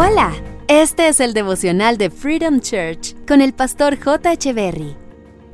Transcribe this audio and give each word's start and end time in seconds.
Hola, 0.00 0.32
este 0.68 1.08
es 1.08 1.18
el 1.18 1.34
devocional 1.34 1.98
de 1.98 2.08
Freedom 2.08 2.60
Church 2.60 3.16
con 3.26 3.40
el 3.40 3.52
pastor 3.52 3.98
J. 3.98 4.30
Berry. 4.54 4.94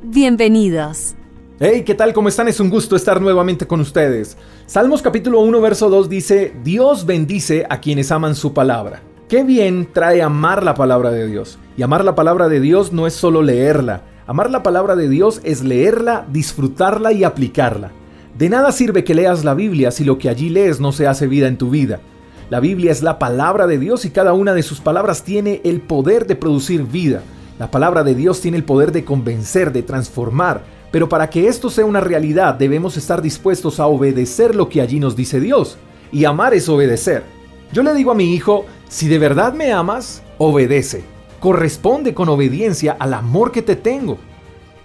Bienvenidos. 0.03 1.15
Hey, 1.59 1.83
¿qué 1.83 1.95
tal? 1.95 2.13
¿Cómo 2.13 2.29
están? 2.29 2.49
Es 2.49 2.61
un 2.61 2.69
gusto 2.69 2.95
estar 2.95 3.23
nuevamente 3.23 3.67
con 3.67 3.81
ustedes. 3.81 4.37
Salmos 4.67 5.01
capítulo 5.01 5.41
1, 5.41 5.63
verso 5.63 5.89
2 5.89 6.11
dice, 6.11 6.55
Dios 6.63 7.07
bendice 7.07 7.65
a 7.71 7.81
quienes 7.81 8.13
aman 8.13 8.35
su 8.35 8.53
palabra. 8.53 9.01
Qué 9.31 9.45
bien 9.45 9.89
trae 9.91 10.21
amar 10.21 10.63
la 10.63 10.75
palabra 10.75 11.11
de 11.11 11.27
Dios. 11.27 11.59
Y 11.79 11.83
amar 11.83 12.05
la 12.05 12.15
palabra 12.15 12.51
de 12.51 12.61
Dios 12.61 12.93
no 12.93 13.07
es 13.07 13.15
solo 13.15 13.41
leerla. 13.41 14.03
Amar 14.27 14.51
la 14.51 14.63
palabra 14.63 14.95
de 14.95 15.09
Dios 15.09 15.41
es 15.43 15.65
leerla, 15.65 16.27
disfrutarla 16.31 17.13
y 17.13 17.25
aplicarla. 17.25 17.93
De 18.37 18.51
nada 18.51 18.73
sirve 18.73 19.05
que 19.05 19.15
leas 19.15 19.43
la 19.43 19.55
Biblia 19.55 19.91
si 19.91 20.05
lo 20.05 20.19
que 20.19 20.29
allí 20.29 20.51
lees 20.51 20.81
no 20.81 20.93
se 20.93 21.07
hace 21.07 21.29
vida 21.29 21.49
en 21.49 21.57
tu 21.57 21.71
vida. 21.71 22.01
La 22.51 22.61
Biblia 22.61 22.93
es 22.93 23.03
la 23.03 23.19
palabra 23.19 23.67
de 23.67 23.79
Dios 23.79 24.05
y 24.05 24.11
cada 24.11 24.35
una 24.35 24.53
de 24.53 24.63
sus 24.63 24.81
palabras 24.81 25.23
tiene 25.23 25.63
el 25.65 25.81
poder 25.81 26.27
de 26.27 26.37
producir 26.37 26.83
vida. 26.85 27.23
La 27.59 27.71
palabra 27.71 28.05
de 28.05 28.15
Dios 28.15 28.41
tiene 28.41 28.59
el 28.59 28.65
poder 28.65 28.93
de 28.93 29.05
convencer, 29.05 29.73
de 29.73 29.83
transformar. 29.83 30.63
Pero 30.91 31.09
para 31.09 31.31
que 31.31 31.49
esto 31.49 31.71
sea 31.71 31.87
una 31.87 32.01
realidad 32.01 32.55
debemos 32.55 32.97
estar 32.99 33.23
dispuestos 33.23 33.81
a 33.81 33.87
obedecer 33.87 34.55
lo 34.55 34.69
que 34.69 34.83
allí 34.83 35.01
nos 35.01 35.17
dice 35.17 35.41
Dios. 35.41 35.79
Y 36.13 36.27
amar 36.27 36.53
es 36.53 36.69
obedecer. 36.69 37.25
Yo 37.73 37.83
le 37.83 37.95
digo 37.95 38.11
a 38.11 38.15
mi 38.15 38.35
hijo, 38.35 38.67
si 38.89 39.09
de 39.09 39.19
verdad 39.19 39.55
me 39.55 39.73
amas, 39.73 40.23
obedece. 40.37 41.03
Corresponde 41.41 42.13
con 42.13 42.29
obediencia 42.29 42.95
al 42.99 43.15
amor 43.15 43.53
que 43.53 43.63
te 43.63 43.75
tengo. 43.75 44.19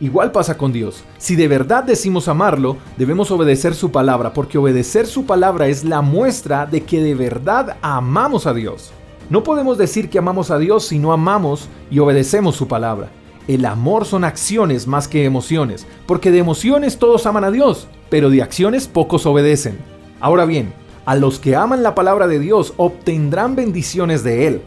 Igual 0.02 0.32
pasa 0.32 0.58
con 0.58 0.72
Dios. 0.72 1.04
Si 1.18 1.36
de 1.36 1.50
verdad 1.50 1.84
decimos 1.84 2.30
amarlo, 2.30 2.78
debemos 2.96 3.32
obedecer 3.32 3.76
su 3.76 3.92
palabra, 3.92 4.34
porque 4.34 4.58
obedecer 4.58 5.06
su 5.08 5.26
palabra 5.26 5.68
es 5.68 5.84
la 5.84 6.02
muestra 6.02 6.66
de 6.66 6.84
que 6.84 7.02
de 7.02 7.16
verdad 7.16 7.78
amamos 7.82 8.48
a 8.48 8.54
Dios. 8.54 8.92
No 9.30 9.44
podemos 9.44 9.78
decir 9.78 10.10
que 10.10 10.18
amamos 10.18 10.52
a 10.52 10.58
Dios 10.58 10.86
si 10.86 11.00
no 11.00 11.12
amamos 11.12 11.68
y 11.92 12.00
obedecemos 12.00 12.56
su 12.56 12.68
palabra. 12.68 13.10
El 13.50 13.66
amor 13.66 14.06
son 14.06 14.24
acciones 14.24 14.88
más 14.88 15.10
que 15.10 15.26
emociones, 15.26 15.86
porque 16.06 16.32
de 16.32 16.38
emociones 16.38 16.98
todos 16.98 17.26
aman 17.26 17.44
a 17.44 17.52
Dios, 17.52 17.88
pero 18.10 18.30
de 18.30 18.42
acciones 18.42 18.88
pocos 18.88 19.26
obedecen. 19.26 19.80
Ahora 20.22 20.46
bien, 20.46 20.74
a 21.06 21.16
los 21.16 21.40
que 21.40 21.58
aman 21.58 21.84
la 21.84 21.94
palabra 21.94 22.28
de 22.28 22.40
Dios 22.40 22.74
obtendrán 22.78 23.56
bendiciones 23.56 24.24
de 24.24 24.48
Él. 24.48 24.62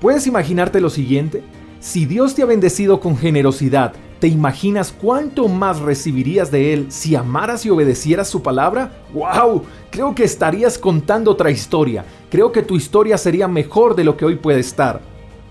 ¿Puedes 0.00 0.26
imaginarte 0.26 0.80
lo 0.80 0.90
siguiente? 0.90 1.42
Si 1.80 2.04
Dios 2.04 2.34
te 2.34 2.42
ha 2.42 2.46
bendecido 2.46 3.00
con 3.00 3.16
generosidad, 3.16 3.94
¿Te 4.18 4.28
imaginas 4.28 4.94
cuánto 4.98 5.46
más 5.46 5.80
recibirías 5.80 6.50
de 6.50 6.72
Él 6.72 6.86
si 6.88 7.14
amaras 7.14 7.66
y 7.66 7.70
obedecieras 7.70 8.28
su 8.28 8.42
palabra? 8.42 9.02
¡Wow! 9.12 9.64
Creo 9.90 10.14
que 10.14 10.24
estarías 10.24 10.78
contando 10.78 11.32
otra 11.32 11.50
historia. 11.50 12.02
Creo 12.30 12.50
que 12.50 12.62
tu 12.62 12.76
historia 12.76 13.18
sería 13.18 13.46
mejor 13.46 13.94
de 13.94 14.04
lo 14.04 14.16
que 14.16 14.24
hoy 14.24 14.36
puede 14.36 14.60
estar. 14.60 15.02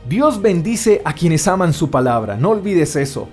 Dios 0.09 0.41
bendice 0.41 1.01
a 1.05 1.13
quienes 1.13 1.47
aman 1.47 1.73
su 1.73 1.91
palabra, 1.91 2.37
no 2.37 2.49
olvides 2.49 2.95
eso. 2.95 3.27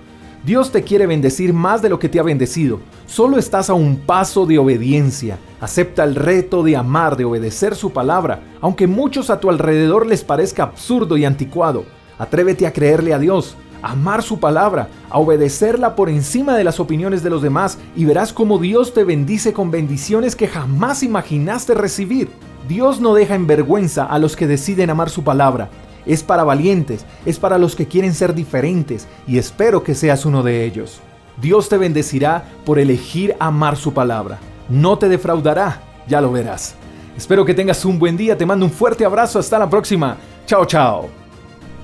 Dios 0.45 0.71
te 0.71 0.83
quiere 0.83 1.07
bendecir 1.07 1.51
más 1.51 1.81
de 1.81 1.89
lo 1.89 1.97
que 1.97 2.09
te 2.09 2.19
ha 2.19 2.23
bendecido. 2.23 2.79
Solo 3.07 3.39
estás 3.39 3.71
a 3.71 3.73
un 3.73 3.97
paso 3.97 4.45
de 4.45 4.59
obediencia. 4.59 5.39
Acepta 5.61 6.03
el 6.03 6.13
reto 6.13 6.61
de 6.63 6.75
amar, 6.75 7.17
de 7.17 7.25
obedecer 7.25 7.75
su 7.75 7.91
palabra, 7.91 8.41
aunque 8.61 8.85
muchos 8.85 9.29
a 9.29 9.39
tu 9.39 9.49
alrededor 9.49 10.05
les 10.05 10.23
parezca 10.23 10.63
absurdo 10.63 11.17
y 11.17 11.25
anticuado. 11.25 11.85
Atrévete 12.19 12.67
a 12.67 12.73
creerle 12.73 13.13
a 13.13 13.19
Dios 13.19 13.55
amar 13.83 14.23
su 14.23 14.39
palabra, 14.39 14.87
a 15.09 15.19
obedecerla 15.19 15.95
por 15.95 16.09
encima 16.09 16.55
de 16.55 16.63
las 16.63 16.79
opiniones 16.79 17.21
de 17.21 17.29
los 17.29 17.43
demás 17.43 17.77
y 17.95 18.05
verás 18.05 18.33
cómo 18.33 18.57
Dios 18.57 18.93
te 18.93 19.03
bendice 19.03 19.53
con 19.53 19.69
bendiciones 19.69 20.35
que 20.35 20.47
jamás 20.47 21.03
imaginaste 21.03 21.75
recibir. 21.75 22.29
Dios 22.67 23.01
no 23.01 23.13
deja 23.13 23.35
en 23.35 23.45
vergüenza 23.45 24.05
a 24.05 24.17
los 24.17 24.35
que 24.35 24.47
deciden 24.47 24.89
amar 24.89 25.09
su 25.09 25.23
palabra. 25.23 25.69
Es 26.05 26.23
para 26.23 26.43
valientes, 26.43 27.05
es 27.25 27.37
para 27.37 27.57
los 27.57 27.75
que 27.75 27.87
quieren 27.87 28.13
ser 28.13 28.33
diferentes 28.33 29.07
y 29.27 29.37
espero 29.37 29.83
que 29.83 29.95
seas 29.95 30.25
uno 30.25 30.41
de 30.41 30.65
ellos. 30.65 30.99
Dios 31.41 31.69
te 31.69 31.77
bendecirá 31.77 32.45
por 32.65 32.79
elegir 32.79 33.35
amar 33.39 33.75
su 33.75 33.93
palabra. 33.93 34.39
No 34.69 34.97
te 34.97 35.09
defraudará, 35.09 35.81
ya 36.07 36.21
lo 36.21 36.31
verás. 36.31 36.75
Espero 37.17 37.45
que 37.45 37.53
tengas 37.53 37.83
un 37.85 37.99
buen 37.99 38.17
día, 38.17 38.37
te 38.37 38.45
mando 38.45 38.65
un 38.65 38.71
fuerte 38.71 39.05
abrazo, 39.05 39.39
hasta 39.39 39.59
la 39.59 39.69
próxima. 39.69 40.17
Chao, 40.45 40.65
chao. 40.65 41.22